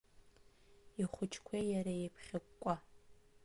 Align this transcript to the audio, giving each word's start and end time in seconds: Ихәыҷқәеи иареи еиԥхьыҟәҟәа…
Ихәыҷқәеи 1.01 1.65
иареи 1.69 2.01
еиԥхьыҟәҟәа… 2.01 2.75